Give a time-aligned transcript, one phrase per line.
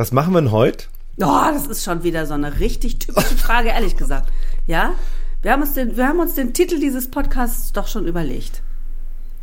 [0.00, 0.86] Was machen wir denn heute?
[1.18, 4.32] Oh, das ist schon wieder so eine richtig typische Frage, ehrlich gesagt.
[4.66, 4.94] Ja?
[5.42, 8.62] Wir haben uns den, wir haben uns den Titel dieses Podcasts doch schon überlegt.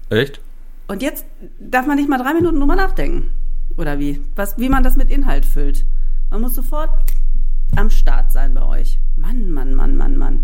[0.10, 0.42] Echt?
[0.88, 1.26] Und jetzt
[1.60, 3.30] darf man nicht mal drei Minuten drüber nachdenken.
[3.78, 4.20] Oder wie?
[4.36, 5.86] Was, wie man das mit Inhalt füllt.
[6.32, 6.89] Man muss sofort
[7.76, 8.98] am Start sein bei euch.
[9.16, 10.44] Mann, Mann, Mann, Mann, Mann.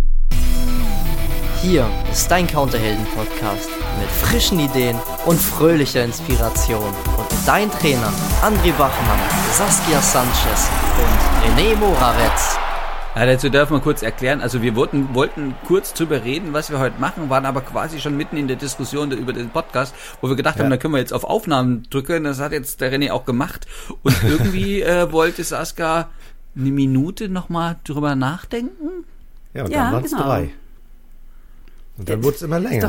[1.63, 6.83] Hier ist dein Counterhelden-Podcast mit frischen Ideen und fröhlicher Inspiration.
[7.17, 8.11] Und dein Trainer
[8.41, 9.19] André Bachmann,
[9.53, 10.69] Saskia Sanchez
[10.99, 12.57] und René Moravetz.
[13.15, 14.41] Ja, dazu darf man kurz erklären.
[14.41, 18.17] Also wir wollten, wollten kurz drüber reden, was wir heute machen, waren aber quasi schon
[18.17, 20.63] mitten in der Diskussion über den Podcast, wo wir gedacht Ja.
[20.65, 22.25] haben, da können wir jetzt auf Aufnahmen drücken.
[22.25, 23.67] Das hat jetzt der René auch gemacht.
[24.03, 26.09] Und irgendwie äh, wollte Saskia
[26.57, 29.05] eine Minute nochmal drüber nachdenken.
[29.53, 30.23] Ja, und Ja, dann waren es genau.
[30.23, 30.49] drei.
[31.97, 32.87] Und dann wurde es immer länger.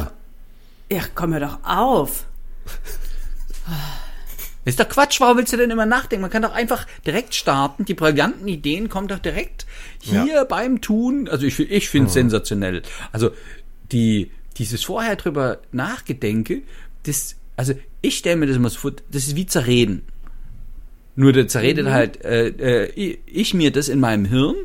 [0.91, 2.25] doch- Ja, komm hör doch auf.
[4.67, 6.23] Ist doch Quatsch, warum willst du denn immer nachdenken?
[6.23, 7.85] Man kann doch einfach direkt starten.
[7.85, 9.67] Die brillanten Ideen kommen doch direkt
[10.01, 10.45] hier Ja.
[10.45, 11.29] beim Tun.
[11.29, 12.83] Also ich, ich finde es sensationell.
[13.13, 13.31] Also
[13.93, 16.63] die, dieses vorher drüber nachgedenke,
[17.03, 20.01] das, also ich stelle mir das immer so vor, das ist wie zerreden.
[21.15, 24.57] Nur der zerredet halt äh, äh, ich- mir das in meinem Hirn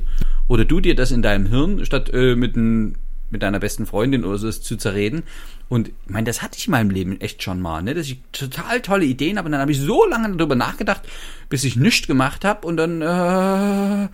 [0.48, 2.96] oder du dir das in deinem Hirn, statt äh, mit, ein,
[3.32, 5.24] mit deiner besten Freundin oder so es zu zerreden.
[5.68, 7.94] Und ich meine, das hatte ich in meinem Leben echt schon mal, ne?
[7.94, 11.02] dass ich total tolle Ideen habe und dann habe ich so lange darüber nachgedacht,
[11.50, 14.08] bis ich nichts gemacht habe und dann äh,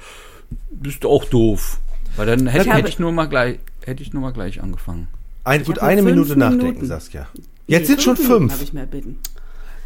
[0.71, 1.79] bist du auch doof.
[2.17, 5.07] Weil dann hätte, hätte ich nur mal gleich hätte ich nur mal gleich angefangen.
[5.43, 6.87] Ein, gut, eine Minute nachdenken, Minuten.
[6.87, 7.27] Saskia.
[7.67, 8.61] Jetzt Nee, sind schon Minuten Habe fünf.
[8.63, 9.19] ich mehr bitten.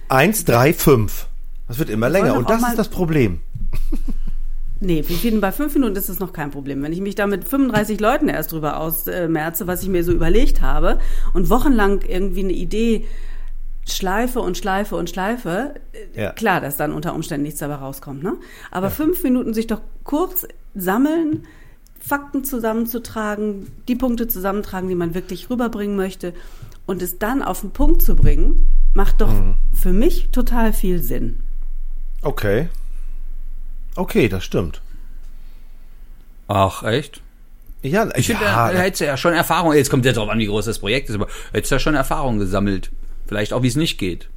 [0.07, 1.27] Eins, drei, fünf.
[1.67, 2.35] Das wird immer länger.
[2.35, 3.41] Und das ist das Problem.
[4.81, 6.81] Nee, wir finden bei fünf Minuten ist es noch kein Problem.
[6.81, 10.61] Wenn ich mich da mit 35 Leuten erst drüber ausmerze, was ich mir so überlegt
[10.61, 10.99] habe
[11.33, 13.05] und wochenlang irgendwie eine Idee
[13.85, 15.73] schleife und schleife und schleife,
[16.15, 16.31] äh, Ja.
[16.31, 18.23] klar, dass dann unter Umständen nichts dabei rauskommt.
[18.23, 18.37] Ne?
[18.71, 21.43] Aber fünf Minuten sich doch kurz sammeln,
[21.99, 26.33] Fakten zusammenzutragen, die Punkte zusammentragen, die man wirklich rüberbringen möchte
[26.85, 29.33] und es dann auf den Punkt zu bringen, macht doch
[29.73, 31.39] für mich total viel Sinn.
[32.21, 32.69] Okay.
[33.99, 34.81] Okay, das stimmt.
[36.47, 37.21] Ach, echt?
[37.81, 40.39] Ja, Ich finde, ja, da hättest du ja schon Erfahrung, jetzt kommt jetzt drauf an,
[40.39, 42.91] wie groß das Projekt ist, aber hättest du ja schon Erfahrung gesammelt.
[43.27, 44.29] Vielleicht auch, wie es nicht geht.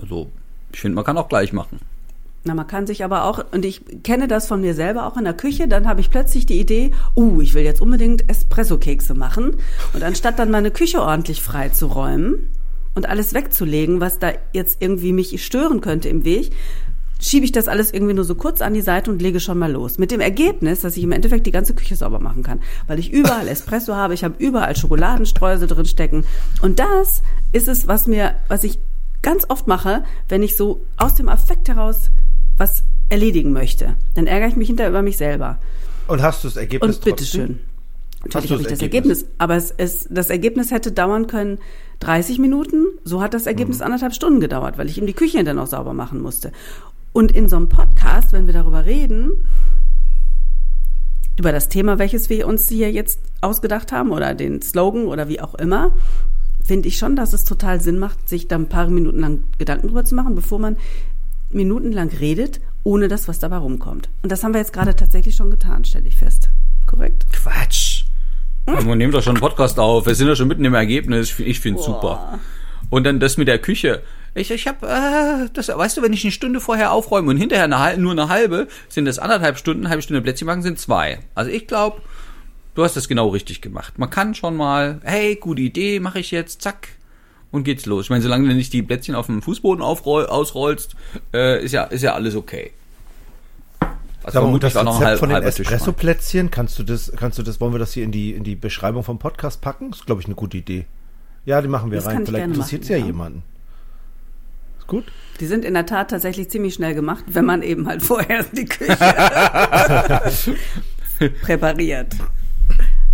[0.00, 0.30] Also,
[0.72, 1.78] ich finde, man kann auch gleich machen.
[2.44, 5.24] Na, man kann sich aber auch, und ich kenne das von mir selber auch in
[5.24, 9.56] der Küche, dann habe ich plötzlich die Idee, uh, ich will jetzt unbedingt Espresso-Kekse machen.
[9.92, 12.48] Und anstatt dann meine Küche ordentlich frei zu räumen
[12.94, 16.52] und alles wegzulegen, was da jetzt irgendwie mich stören könnte im Weg,
[17.24, 19.72] schiebe ich das alles irgendwie nur so kurz an die Seite und lege schon mal
[19.72, 19.96] los.
[19.96, 22.60] Mit dem Ergebnis, dass ich im Endeffekt die ganze Küche sauber machen kann.
[22.86, 26.26] Weil ich überall Espresso habe, ich habe überall Schokoladenstreusel drin stecken.
[26.60, 28.78] Und das ist es, was mir, was ich
[29.22, 32.10] ganz oft mache, wenn ich so aus dem Affekt heraus
[32.58, 33.96] was erledigen möchte.
[34.14, 35.58] Dann ärgere ich mich hinterher über mich selber.
[36.06, 37.60] Und hast du das Ergebnis Und bitteschön.
[38.24, 39.18] Natürlich habe das ich das Ergebnis?
[39.22, 41.58] Ergebnis, aber es, es, das Ergebnis hätte dauern können
[42.00, 42.86] 30 Minuten.
[43.02, 45.94] So hat das Ergebnis anderthalb Stunden gedauert, weil ich ihm die Küche dann noch sauber
[45.94, 46.52] machen musste.
[47.14, 49.30] Und in so einem Podcast, wenn wir darüber reden,
[51.38, 55.40] über das Thema, welches wir uns hier jetzt ausgedacht haben oder den Slogan oder wie
[55.40, 55.92] auch immer,
[56.64, 59.86] finde ich schon, dass es total Sinn macht, sich da ein paar Minuten lang Gedanken
[59.86, 60.76] drüber zu machen, bevor man
[61.50, 64.08] minutenlang redet, ohne das, was dabei rumkommt.
[64.22, 66.48] Und das haben wir jetzt gerade tatsächlich schon getan, stelle ich fest.
[66.86, 67.26] Korrekt?
[67.32, 68.06] Quatsch.
[68.66, 70.06] Wir nehmen doch schon einen Podcast auf.
[70.06, 71.38] Wir sind doch schon mitten im Ergebnis.
[71.38, 72.40] Ich finde es super.
[72.90, 74.02] Und dann das mit der Küche.
[74.34, 77.64] Ich, ich habe, äh, das, weißt du, wenn ich eine Stunde vorher aufräume und hinterher
[77.64, 81.20] eine, nur eine halbe, sind das anderthalb Stunden, eine halbe Stunde Plätzchen machen sind zwei.
[81.34, 82.02] Also ich glaube,
[82.74, 83.98] du hast das genau richtig gemacht.
[83.98, 86.88] Man kann schon mal, hey, gute Idee, mache ich jetzt, zack,
[87.52, 88.06] und geht's los.
[88.06, 90.96] Ich meine, solange du nicht die Plätzchen auf dem Fußboden aufroll, ausrollst,
[91.32, 92.72] äh, ist ja, ist ja alles okay.
[94.24, 95.42] Also Sag mal, das war noch ein Rezept halb, von den.
[95.42, 98.56] Espresso-Plätzchen, kannst du das, kannst du das, wollen wir das hier in die, in die
[98.56, 99.90] Beschreibung vom Podcast packen?
[99.90, 100.86] Das ist, glaube ich, eine gute Idee.
[101.44, 102.26] Ja, die machen wir Das rein.
[102.26, 103.06] Vielleicht interessiert es ja ja.
[103.06, 103.44] jemanden.
[104.84, 105.04] Ist gut?
[105.40, 108.66] Die sind in der Tat tatsächlich ziemlich schnell gemacht, wenn man eben halt vorher die
[108.66, 108.96] Küche
[111.42, 112.14] präpariert.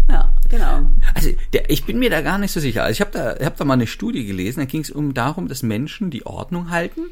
[0.09, 0.91] Ja, genau.
[1.15, 2.83] Also der, ich bin mir da gar nicht so sicher.
[2.83, 5.15] Also ich habe da, ich hab da mal eine Studie gelesen, da ging es um
[5.15, 7.03] darum, dass Menschen die Ordnung halten.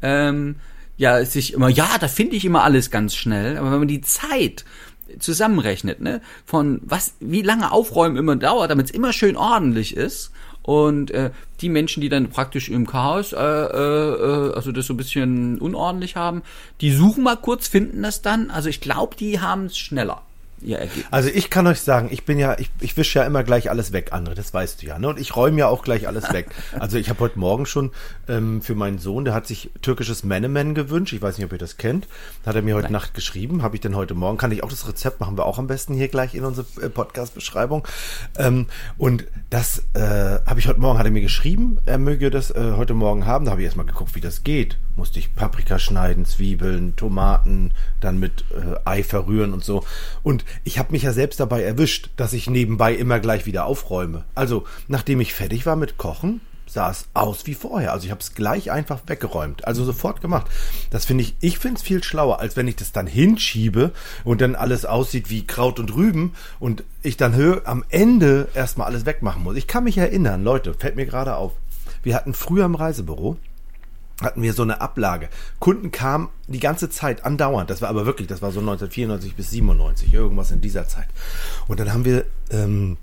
[0.00, 0.56] Ähm,
[0.96, 4.02] ja, sich immer, ja, da finde ich immer alles ganz schnell, aber wenn man die
[4.02, 4.64] Zeit
[5.18, 10.30] zusammenrechnet, ne, von was, wie lange Aufräumen immer dauert, damit es immer schön ordentlich ist.
[10.64, 11.30] Und äh,
[11.60, 15.58] die Menschen, die dann praktisch im Chaos, äh, äh, äh, also das so ein bisschen
[15.58, 16.42] unordentlich haben,
[16.80, 18.50] die suchen mal kurz, finden das dann.
[18.50, 20.22] Also ich glaube, die haben es schneller.
[20.64, 21.06] Ihr Ergebnis?
[21.10, 23.92] Also ich kann euch sagen, ich bin ja, ich, ich wische ja immer gleich alles
[23.92, 24.98] weg, andere, das weißt du ja.
[24.98, 25.08] Ne?
[25.08, 26.48] Und ich räume ja auch gleich alles weg.
[26.78, 27.92] Also ich habe heute Morgen schon
[28.28, 31.12] ähm, für meinen Sohn, der hat sich türkisches Menemen gewünscht.
[31.12, 32.08] Ich weiß nicht, ob ihr das kennt.
[32.44, 32.92] Hat er mir heute Nein.
[32.92, 33.62] Nacht geschrieben.
[33.62, 35.94] Habe ich denn heute Morgen, kann ich auch das Rezept machen wir auch am besten
[35.94, 37.86] hier gleich in unsere äh, Podcast-Beschreibung.
[38.36, 38.66] Ähm,
[38.98, 40.00] und das äh,
[40.46, 43.44] habe ich heute Morgen, hat er mir geschrieben, er möge das äh, heute Morgen haben.
[43.44, 44.78] Da habe ich erstmal geguckt, wie das geht.
[44.96, 49.84] Musste ich Paprika schneiden, Zwiebeln, Tomaten, dann mit äh, Ei verrühren und so.
[50.22, 54.24] Und ich habe mich ja selbst dabei erwischt, dass ich nebenbei immer gleich wieder aufräume.
[54.34, 57.92] Also, nachdem ich fertig war mit Kochen, sah es aus wie vorher.
[57.92, 59.66] Also ich habe es gleich einfach weggeräumt.
[59.66, 60.46] Also sofort gemacht.
[60.90, 63.92] Das finde ich, ich finde es viel schlauer, als wenn ich das dann hinschiebe
[64.24, 68.88] und dann alles aussieht wie Kraut und Rüben und ich dann hö am Ende erstmal
[68.88, 69.56] alles wegmachen muss.
[69.56, 71.52] Ich kann mich erinnern, Leute, fällt mir gerade auf.
[72.02, 73.36] Wir hatten früher im Reisebüro,
[74.24, 75.28] hatten wir so eine Ablage.
[75.60, 77.70] Kunden kamen die ganze Zeit andauernd.
[77.70, 81.08] Das war aber wirklich, das war so 1994 bis 97, irgendwas in dieser Zeit.
[81.68, 82.96] Und dann haben wir ähm,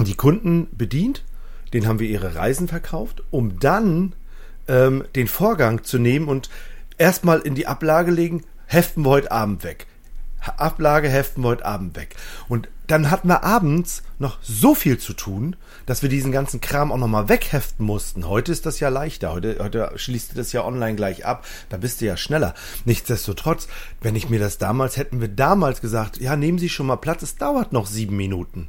[0.00, 1.24] die Kunden bedient,
[1.72, 4.14] denen haben wir ihre Reisen verkauft, um dann
[4.68, 6.50] ähm, den Vorgang zu nehmen und
[6.98, 9.86] erstmal in die Ablage legen, heften wir heute Abend weg.
[10.56, 12.16] Ablage heften wir heute Abend weg.
[12.48, 15.54] Und dann hatten wir abends noch so viel zu tun,
[15.86, 18.28] dass wir diesen ganzen Kram auch nochmal wegheften mussten.
[18.28, 19.32] Heute ist das ja leichter.
[19.32, 21.46] Heute, heute schließt du das ja online gleich ab.
[21.68, 22.54] Da bist du ja schneller.
[22.84, 23.68] Nichtsdestotrotz,
[24.00, 27.22] wenn ich mir das damals, hätten wir damals gesagt, ja, nehmen Sie schon mal Platz,
[27.22, 28.68] es dauert noch sieben Minuten.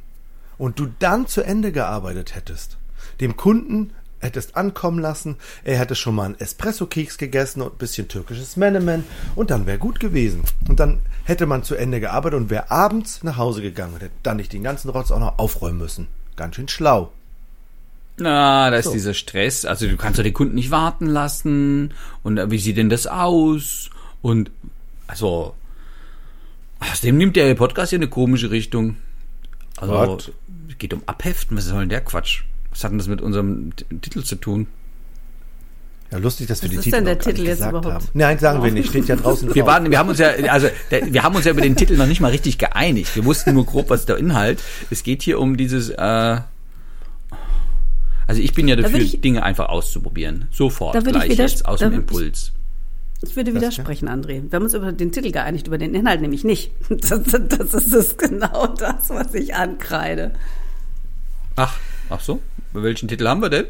[0.56, 2.78] Und du dann zu Ende gearbeitet hättest,
[3.20, 8.06] dem Kunden hättest ankommen lassen, er hätte schon mal einen Espresso-Keks gegessen und ein bisschen
[8.06, 9.04] türkisches Menemen
[9.34, 10.42] und dann wäre gut gewesen.
[10.68, 14.14] Und dann hätte man zu Ende gearbeitet und wäre abends nach Hause gegangen und hätte
[14.22, 16.08] dann nicht den ganzen Rotz auch noch aufräumen müssen.
[16.36, 17.12] Ganz schön schlau.
[18.18, 18.92] Na, da ist So.
[18.92, 19.64] dieser Stress.
[19.64, 21.94] Also du kannst ja den Kunden nicht warten lassen.
[22.22, 23.90] Und äh, wie sieht denn das aus?
[24.20, 24.50] Und
[25.06, 25.54] also
[26.80, 28.96] außerdem nimmt der Podcast hier eine komische Richtung.
[29.76, 30.18] Also
[30.68, 31.56] es geht um Abheften.
[31.56, 32.42] Was soll denn der Quatsch?
[32.70, 34.66] Was hat denn das mit unserem Titel zu tun?
[36.12, 37.56] Ja, lustig, dass wir Was die ist Titel denn der noch gar nicht Titel jetzt
[37.58, 37.94] gesagt überhaupt?
[38.04, 38.08] haben.
[38.12, 38.88] Nein, sagen wir nicht.
[38.90, 39.72] Steht ja draußen Wir drauf.
[39.72, 42.06] waren, wir haben uns ja, also der, wir haben uns ja über den Titel noch
[42.06, 43.16] nicht mal richtig geeinigt.
[43.16, 44.60] Wir wussten nur grob, was der Inhalt.
[44.90, 45.88] Es geht hier um dieses.
[45.90, 45.96] Äh,
[48.26, 50.48] also ich bin ja dafür, würde ich- Dinge einfach auszuprobieren.
[50.52, 52.52] Sofort, Da würde ich gleich jetzt aus da dem ich- Impuls.
[53.24, 54.42] Ich würde widersprechen, André.
[54.50, 56.72] Wir haben uns über den Titel geeinigt, über den Inhalt nämlich nicht.
[56.88, 60.32] Das, das ist es genau das, was ich ankreide.
[61.56, 61.78] Ach,
[62.10, 62.40] ach so.
[62.72, 63.66] Welchen Titel haben wir denn?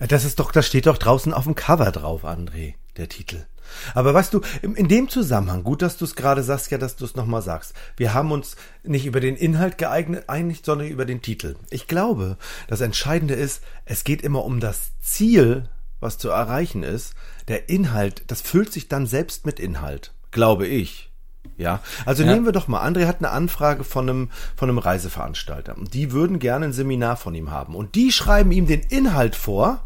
[0.00, 3.46] Das ist doch, das steht doch draußen auf dem Cover drauf, André, der Titel.
[3.94, 7.04] Aber weißt du, in dem Zusammenhang, gut, dass du es gerade sagst, ja, dass du
[7.04, 7.74] es nochmal sagst.
[7.96, 11.56] Wir haben uns nicht über den Inhalt geeignet, einigt, sondern über den Titel.
[11.70, 15.68] Ich glaube, das Entscheidende ist, es geht immer um das Ziel,
[16.00, 17.14] was zu erreichen ist.
[17.48, 21.10] Der Inhalt, das füllt sich dann selbst mit Inhalt, glaube ich.
[21.56, 22.32] Ja, also Ja.
[22.32, 25.76] nehmen wir doch mal, André hat eine Anfrage von einem, von einem Reiseveranstalter.
[25.76, 27.74] Und die würden gerne ein Seminar von ihm haben.
[27.74, 29.84] Und die schreiben ihm den Inhalt vor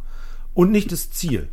[0.55, 1.49] und nicht das Ziel.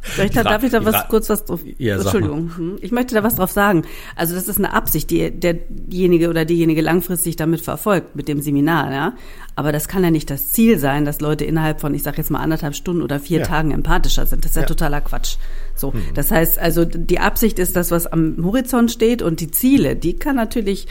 [0.00, 1.60] Vielleicht Fra- darf ich da was kurz was drauf.
[1.78, 2.56] Ja, sag Entschuldigung.
[2.56, 2.78] Hm.
[2.80, 3.84] Ich möchte da was drauf sagen.
[4.16, 8.92] Also das ist eine Absicht, die derjenige oder diejenige langfristig damit verfolgt mit dem Seminar,
[8.92, 9.14] ja.
[9.54, 12.30] Aber das kann ja nicht das Ziel sein, dass Leute innerhalb von, ich sage jetzt
[12.30, 13.46] mal anderthalb Stunden oder vier Ja.
[13.46, 14.44] Tagen empathischer sind.
[14.44, 14.68] Das ist ja, Ja.
[14.68, 15.36] totaler Quatsch.
[15.74, 19.94] So, das heißt also die Absicht ist das, was am Horizont steht und die Ziele,
[19.96, 20.86] die kann natürlich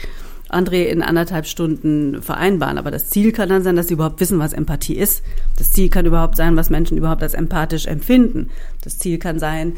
[0.52, 2.78] André in anderthalb Stunden vereinbaren.
[2.78, 5.22] Aber das Ziel kann dann sein, dass sie überhaupt wissen, was Empathie ist.
[5.58, 8.50] Das Ziel kann überhaupt sein, was Menschen überhaupt als empathisch empfinden.
[8.82, 9.72] Das Ziel kann sein,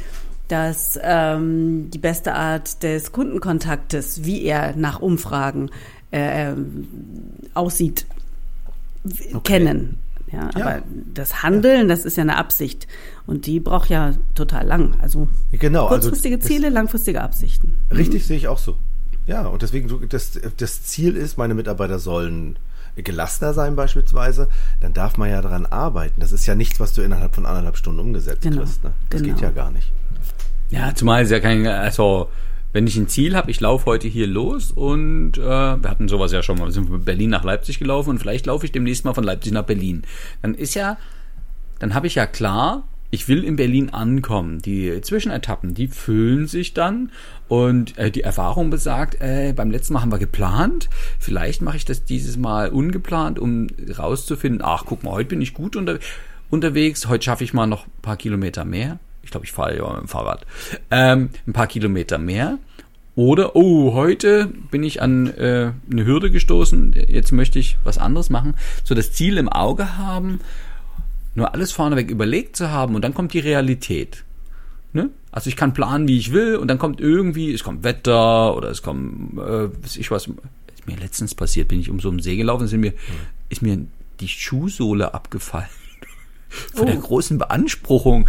[0.49, 5.71] dass ähm, die beste Art des Kundenkontaktes, wie er nach Umfragen
[6.13, 6.89] äh, ähm,
[7.55, 8.07] aussieht,
[9.05, 9.99] w- kennen.
[10.33, 10.65] Ja, Ja.
[10.67, 10.83] aber
[11.15, 12.87] das Handeln, das ist ja eine Absicht.
[13.27, 14.97] Und die braucht ja total lang.
[15.01, 17.77] Also Genau, also kurzfristige das- Ziele, langfristige Absichten.
[17.95, 18.77] Richtig sehe ich auch so.
[19.27, 22.57] Ja, und deswegen, das, das Ziel ist, meine Mitarbeiter sollen
[22.97, 24.49] gelassener sein beispielsweise,
[24.81, 26.21] dann darf man ja daran arbeiten.
[26.21, 28.85] Das ist ja nichts, was du innerhalb von anderthalb Stunden umgesetzt Genau, kriegst.
[28.85, 28.93] Ne?
[29.11, 29.35] Das genau.
[29.35, 29.91] geht ja gar nicht.
[30.71, 32.29] Ja, zumal es ja kein, also
[32.73, 36.33] wenn ich ein Ziel habe, ich laufe heute hier los und äh, wir hatten sowas
[36.33, 39.05] ja schon mal, wir sind von Berlin nach Leipzig gelaufen und vielleicht laufe ich demnächst
[39.05, 40.03] mal von Leipzig nach Berlin.
[40.43, 40.97] Dann ist ja,
[41.79, 44.61] dann habe ich ja klar, ich will in Berlin ankommen.
[44.61, 47.13] Die Zwischenetappen, die füllen sich dann
[47.49, 51.85] und äh, die Erfahrung besagt, äh, beim letzten Mal haben wir geplant, vielleicht mache ich
[51.85, 55.99] das dieses Mal ungeplant, um rauszufinden, ach guck mal, heute bin ich gut unter
[56.51, 58.99] unterwegs, heute schaffe ich mal noch ein paar Kilometer mehr.
[59.23, 60.47] Ich glaube, ich fahre ja mit dem Fahrrad.
[60.91, 62.59] Ähm, ein paar Kilometer mehr.
[63.17, 68.29] Oder, oh, heute bin ich an äh, eine Hürde gestoßen, jetzt möchte ich was anderes
[68.29, 68.55] machen.
[68.83, 70.41] So das Ziel im Auge haben,
[71.35, 74.25] nur alles vorneweg überlegt zu haben und dann kommt die Realität.
[74.95, 75.11] Ne?
[75.33, 78.71] Also ich kann planen, wie ich will, und dann kommt irgendwie, es kommt Wetter oder
[78.71, 82.21] es kommt, äh, weiß ich was, ist mir letztens passiert, bin ich um so einen
[82.21, 82.93] See gelaufen, sind mir,
[83.49, 83.85] ist mir
[84.21, 85.67] die Schuhsohle abgefallen.
[86.75, 88.29] Von der großen Beanspruchung.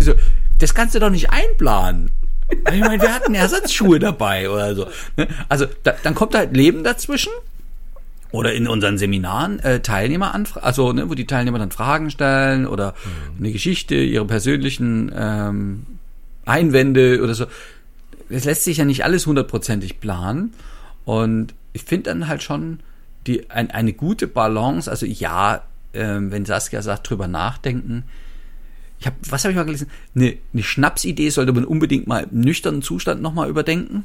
[0.00, 0.14] So,
[0.60, 2.12] das kannst du doch nicht einplanen.
[2.72, 4.86] Ich meine, wir hatten Ersatzschuhe dabei oder so.
[5.16, 5.26] ne?
[5.48, 7.32] Also da, dann kommt halt Leben dazwischen.
[8.30, 12.66] Oder in unseren Seminaren äh, Teilnehmer anfragen, also ne, wo die Teilnehmer dann Fragen stellen
[12.66, 12.94] oder
[13.38, 15.86] eine Geschichte, ihre persönlichen ähm,
[16.46, 17.46] Einwände oder so.
[18.28, 20.52] Das lässt sich ja nicht alles hundertprozentig planen.
[21.04, 22.80] Und ich finde dann halt schon
[23.26, 24.90] die, ein, eine gute Balance.
[24.90, 28.04] Also ja, ähm, wenn Saskia sagt, drüber nachdenken.
[28.98, 29.88] Ich habe, was habe ich mal gelesen?
[30.14, 34.04] Eine, eine Schnapsidee sollte man unbedingt mal im nüchternen Zustand nochmal überdenken.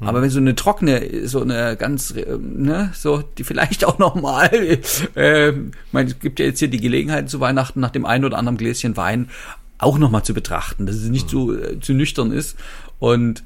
[0.00, 4.50] Aber wenn so eine trockene, so eine ganz, äh, ne, so, die vielleicht auch nochmal,
[5.16, 5.56] äh, ich
[5.92, 8.56] meine, es gibt ja jetzt hier die Gelegenheit zu Weihnachten nach dem einen oder anderen
[8.56, 9.30] Gläschen Wein
[9.78, 12.56] auch nochmal zu betrachten, dass es nicht zu, äh, zu nüchtern ist.
[12.98, 13.42] Und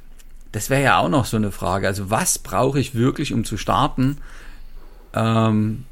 [0.53, 1.87] das wäre ja auch noch so eine Frage.
[1.87, 4.19] Also was brauche ich wirklich, um zu starten?
[5.15, 5.85] Ähm,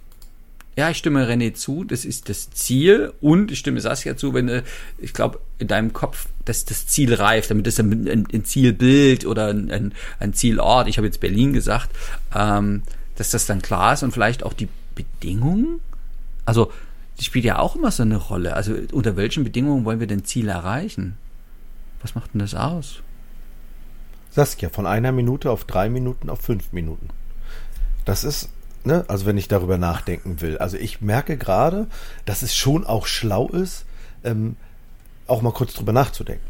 [0.76, 4.48] ja, ich stimme René zu, das ist das Ziel und ich stimme Saskia zu, wenn
[4.48, 4.62] äh,
[4.98, 9.48] ich glaube, in deinem Kopf, dass das Ziel reift, damit es ein, ein, Zielbild oder
[9.48, 11.88] ein, ein, ein Zielort, ich habe jetzt Berlin gesagt,
[12.34, 12.82] ähm,
[13.16, 15.80] dass das dann klar ist und vielleicht auch die Bedingungen,
[16.44, 16.70] also
[17.18, 18.54] die spielt ja auch immer so eine Rolle.
[18.54, 21.16] Also unter welchen Bedingungen wollen wir denn Ziel erreichen?
[22.02, 23.02] Was macht denn das aus?
[24.30, 27.08] Saskia, von einer Minute auf drei Minuten auf fünf Minuten.
[28.04, 28.50] Das ist,
[28.84, 30.58] ne, also wenn ich darüber nachdenken will.
[30.58, 31.86] Also ich merke gerade,
[32.26, 33.86] dass es schon auch schlau ist,
[34.24, 34.56] ähm,
[35.26, 36.46] auch mal kurz drüber nachzudenken.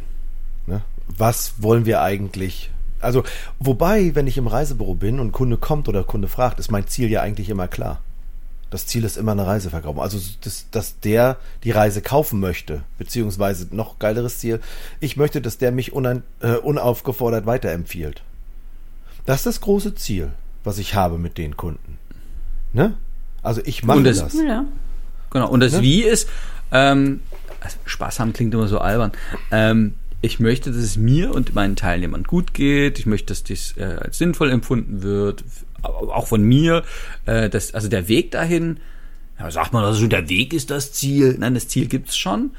[0.66, 0.82] Ne?
[1.06, 2.70] Was wollen wir eigentlich?
[3.00, 3.22] Also,
[3.58, 7.10] wobei, wenn ich im Reisebüro bin und Kunde kommt oder Kunde fragt, ist mein Ziel
[7.10, 8.00] ja eigentlich immer klar.
[8.76, 10.00] Das Ziel ist immer eine Reise verkaufen.
[10.00, 14.60] Also, dass, dass der die Reise kaufen möchte, beziehungsweise noch geileres Ziel,
[15.00, 18.22] ich möchte, dass der mich unein, äh, unaufgefordert weiterempfiehlt.
[19.24, 20.28] Das ist das große Ziel,
[20.62, 21.96] was ich habe mit den Kunden.
[22.74, 22.92] Ne?
[23.42, 24.34] Also ich mache das- das.
[24.34, 24.66] Ja.
[25.30, 25.48] Genau.
[25.48, 25.80] Und das Ne?
[25.80, 26.28] Wie ist,
[26.70, 27.20] ähm,
[27.60, 29.12] also Spaß haben klingt immer so albern.
[29.50, 32.98] Ähm, ich möchte, dass es mir und meinen Teilnehmern gut geht.
[32.98, 35.44] Ich möchte, dass dies äh, als sinnvoll empfunden wird,
[35.86, 36.82] auch von mir.
[37.26, 38.78] Äh, dass, also der Weg dahin,
[39.38, 41.36] ja, sagt man also, der Weg ist das Ziel.
[41.38, 42.50] Nein, das Ziel gibt's schon,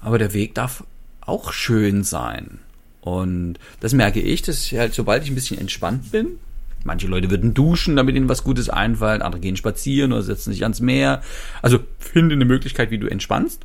[0.00, 0.84] aber der Weg darf
[1.20, 2.60] auch schön sein.
[3.00, 6.38] Und das merke ich, dass ich halt, sobald ich ein bisschen entspannt bin,
[6.84, 10.62] Manche Leute würden duschen, damit ihnen was Gutes einfällt, andere gehen spazieren oder setzen sich
[10.62, 11.22] ans Meer.
[11.60, 13.62] Also finde eine Möglichkeit, wie du entspannst.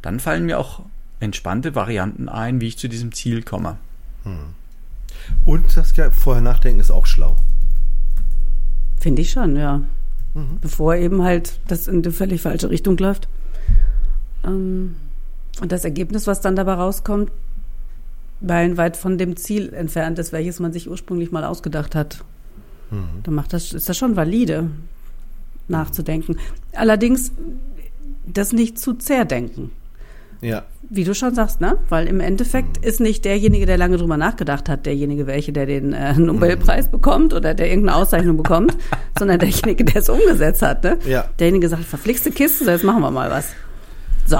[0.00, 0.82] Dann fallen mir auch
[1.20, 3.78] entspannte Varianten ein, wie ich zu diesem Ziel komme.
[5.44, 7.36] Und Saskia, vorher nachdenken ist auch schlau.
[9.02, 9.82] Finde ich schon, ja.
[10.60, 13.28] Bevor eben halt das in die völlig falsche Richtung läuft.
[14.44, 14.94] Ähm,
[15.60, 17.32] und das Ergebnis, was dann dabei rauskommt,
[18.40, 22.24] meilenweit von dem Ziel entfernt ist, welches man sich ursprünglich mal ausgedacht hat.
[23.24, 24.70] Dann macht das, ist das schon valide,
[25.66, 26.36] nachzudenken.
[26.72, 27.32] Allerdings
[28.26, 29.72] das nicht zu zerdenken.
[30.42, 30.64] Ja.
[30.90, 31.78] Wie du schon sagst, ne?
[31.88, 35.92] Weil im Endeffekt ist nicht derjenige, der lange drüber nachgedacht hat, derjenige, welche, der den
[35.92, 38.76] äh, Nobelpreis bekommt oder der irgendeine Auszeichnung bekommt,
[39.18, 40.98] sondern derjenige, der es umgesetzt hat, ne?
[41.06, 41.24] Ja.
[41.38, 43.50] Derjenige sagt, verflixte Kiste, so jetzt machen wir mal was.
[44.26, 44.38] So.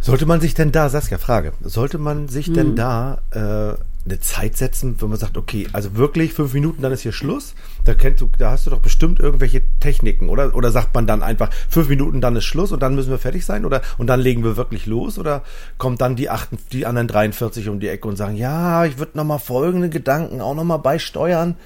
[0.00, 4.56] Sollte man sich denn da, Saskia, Frage, sollte man sich denn da äh, eine Zeit
[4.56, 7.54] setzen, wenn man sagt, okay, also wirklich fünf Minuten, dann ist hier Schluss?
[7.84, 10.54] Da kennst du, da hast du doch bestimmt irgendwelche Techniken, oder?
[10.54, 13.46] Oder sagt man dann einfach fünf Minuten, dann ist Schluss und dann müssen wir fertig
[13.46, 13.64] sein?
[13.64, 15.18] Oder und dann legen wir wirklich los?
[15.18, 15.42] Oder
[15.78, 19.16] kommt dann die achten, die anderen 43 um die Ecke und sagen, ja, ich würde
[19.16, 21.56] nochmal folgende Gedanken auch nochmal beisteuern?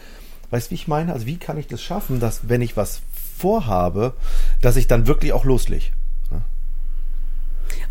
[0.50, 1.12] Weißt du, wie ich meine?
[1.12, 3.02] Also wie kann ich das schaffen, dass wenn ich was
[3.36, 4.14] vorhabe,
[4.62, 5.86] dass ich dann wirklich auch loslege?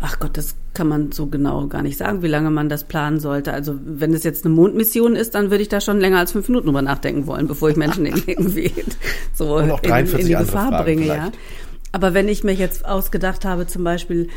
[0.00, 3.18] Ach Gott, das kann man so genau gar nicht sagen, wie lange man das planen
[3.18, 3.52] sollte.
[3.52, 6.48] Also wenn es jetzt eine Mondmission ist, dann würde ich da schon länger als fünf
[6.48, 8.72] Minuten drüber nachdenken wollen, bevor ich Menschen irgendwie
[9.34, 11.32] so in, 43 in die Gefahr Fragen bringe, ja.
[11.90, 14.28] Aber wenn ich mir jetzt ausgedacht habe, zum Beispiel,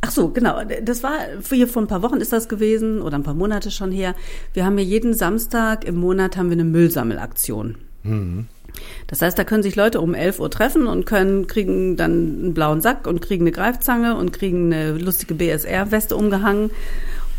[0.00, 1.18] ach so, genau, das war
[1.50, 4.14] hier vor ein paar Wochen ist das gewesen oder ein paar Monate schon her.
[4.54, 7.76] Wir haben ja jeden Samstag im Monat haben wir eine Müllsammelaktion.
[9.06, 12.54] Das heißt, da können sich Leute um 11 Uhr treffen und können, kriegen dann einen
[12.54, 16.70] blauen Sack und kriegen eine Greifzange und kriegen eine lustige BSR-Weste umgehangen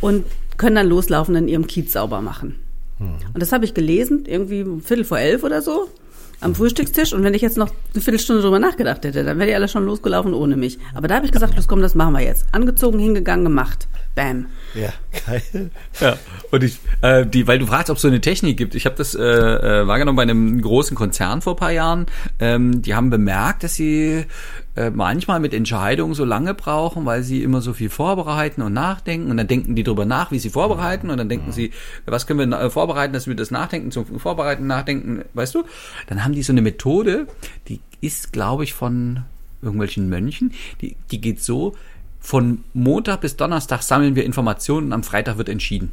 [0.01, 0.25] und
[0.57, 2.59] können dann loslaufen und in ihrem Kiez sauber machen.
[3.33, 5.89] Und das habe ich gelesen, irgendwie um Viertel vor elf oder so,
[6.43, 7.13] am Frühstückstisch.
[7.13, 9.85] Und wenn ich jetzt noch eine Viertelstunde drüber nachgedacht hätte, dann wäre die alle schon
[9.85, 10.77] losgelaufen ohne mich.
[10.93, 12.45] Aber da habe ich gesagt, los komm, das machen wir jetzt.
[12.51, 13.87] Angezogen, hingegangen, gemacht.
[14.15, 14.45] Bam.
[14.75, 14.93] Ja,
[15.25, 15.71] geil.
[15.99, 16.17] Ja,
[16.51, 18.75] und ich, äh, die, weil du fragst, ob es so eine Technik gibt.
[18.75, 22.05] Ich habe das äh, äh, wahrgenommen bei einem großen Konzern vor paar Jahren.
[22.39, 24.25] Ähm, die haben bemerkt, dass sie
[24.75, 29.29] äh, manchmal mit Entscheidungen so lange brauchen, weil sie immer so viel vorbereiten und nachdenken.
[29.29, 31.09] Und dann denken die drüber nach, wie sie vorbereiten.
[31.09, 31.71] Und dann denken sie,
[32.05, 35.63] was können wir äh, vorbereiten, dass wir das Nachdenken zum Vorbereiten, Nachdenken, weißt du?
[36.07, 37.27] Dann haben die so eine Methode,
[37.67, 39.23] die ist, glaube ich, von
[39.61, 40.53] irgendwelchen Mönchen.
[40.81, 41.75] Die, die geht so,
[42.19, 45.91] von Montag bis Donnerstag sammeln wir Informationen und am Freitag wird entschieden.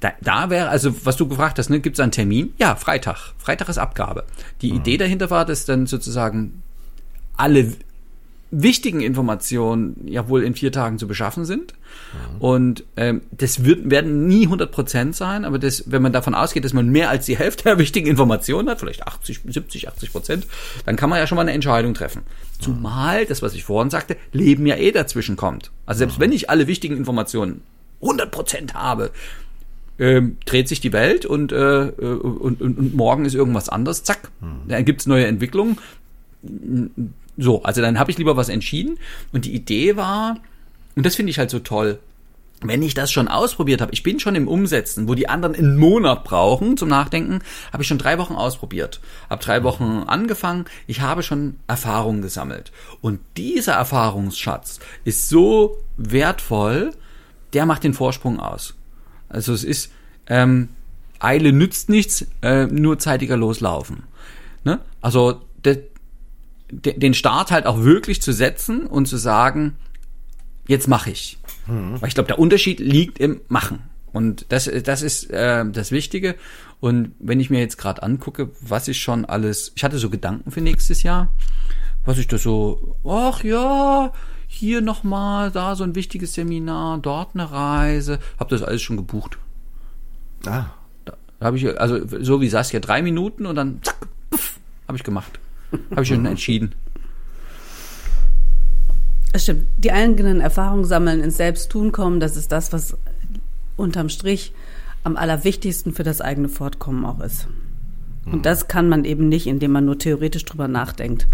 [0.00, 2.54] Da, da wäre, also was du gefragt hast, ne, gibt es einen Termin?
[2.58, 3.34] Ja, Freitag.
[3.38, 4.24] Freitag ist Abgabe.
[4.60, 6.62] Die Idee dahinter war, dass dann sozusagen
[7.40, 7.72] alle
[8.52, 11.74] wichtigen Informationen ja wohl in vier Tagen zu beschaffen sind.
[12.40, 16.64] Und ähm, das wird, werden nie 100 Prozent sein, aber das, wenn man davon ausgeht,
[16.64, 20.46] dass man mehr als die Hälfte der wichtigen Informationen hat, vielleicht 80, 70, 80 Prozent,
[20.84, 22.22] dann kann man ja schon mal eine Entscheidung treffen.
[22.58, 25.70] Zumal, das, was ich vorhin sagte, Leben ja eh dazwischen kommt.
[25.86, 27.62] Also selbst wenn ich alle wichtigen Informationen
[28.02, 29.12] 100 Prozent habe,
[30.00, 34.02] ähm, dreht sich die Welt und, äh, äh, und, und, und morgen ist irgendwas anderes,
[34.02, 34.30] zack,
[34.66, 35.78] dann gibt's neue Entwicklungen.
[37.36, 38.98] So, also dann habe ich lieber was entschieden.
[39.32, 40.38] Und die Idee war,
[40.96, 41.98] und das finde ich halt so toll,
[42.62, 45.78] wenn ich das schon ausprobiert habe, ich bin schon im Umsetzen, wo die anderen einen
[45.78, 47.40] Monat brauchen zum Nachdenken,
[47.72, 49.00] habe ich schon drei Wochen ausprobiert.
[49.30, 52.70] Hab drei Wochen angefangen, ich habe schon Erfahrungen gesammelt.
[53.00, 56.92] Und dieser Erfahrungsschatz ist so wertvoll,
[57.54, 58.74] der macht den Vorsprung aus.
[59.28, 59.90] Also es ist,
[60.26, 60.68] ähm,
[61.18, 64.04] Eile nützt nichts, äh, nur zeitiger loslaufen.
[64.64, 64.80] Ne?
[65.00, 65.82] Also de,
[66.70, 69.76] den Start halt auch wirklich zu setzen und zu sagen,
[70.66, 71.38] jetzt mache ich.
[72.00, 73.82] Weil ich glaube, der Unterschied liegt im Machen.
[74.12, 76.34] Und das, das ist äh, das Wichtige.
[76.80, 80.50] Und wenn ich mir jetzt gerade angucke, was ich schon alles, ich hatte so Gedanken
[80.50, 81.28] für nächstes Jahr,
[82.04, 84.12] was ich da so, ach ja,
[84.48, 89.38] hier nochmal, da so ein wichtiges Seminar, dort eine Reise, habe das alles schon gebucht.
[90.46, 90.64] Ah,
[91.04, 94.08] Da habe ich, also so wie Saskia, drei Minuten und dann zack,
[94.88, 95.38] habe ich gemacht.
[95.90, 96.74] Habe ich schon entschieden.
[99.32, 99.64] Das stimmt.
[99.78, 102.96] Die eigenen Erfahrungen sammeln, ins Selbsttun kommen, das ist das, was
[103.76, 104.52] unterm Strich
[105.04, 107.46] am allerwichtigsten für das eigene Fortkommen auch ist.
[108.26, 111.26] Und das kann man eben nicht, indem man nur theoretisch drüber nachdenkt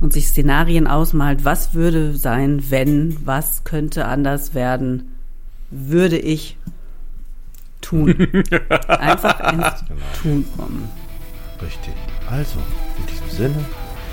[0.00, 5.12] und sich Szenarien ausmalt, was würde sein, wenn, was könnte anders werden,
[5.70, 6.56] würde ich
[7.80, 8.14] tun.
[8.88, 9.84] Einfach ins
[10.22, 10.88] Tun kommen.
[11.62, 11.94] Richtig.
[12.30, 12.58] Also,
[12.98, 13.64] in diesem Sinne,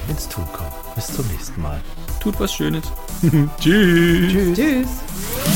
[0.07, 0.71] ins Tun kommen.
[0.95, 1.81] Bis zum nächsten Mal.
[2.19, 2.83] Tut was Schönes.
[3.59, 4.31] Tschüss.
[4.31, 4.57] Tschüss.
[4.57, 5.54] Tschüss.